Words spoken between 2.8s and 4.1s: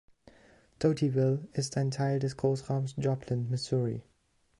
Joplin, Missouri.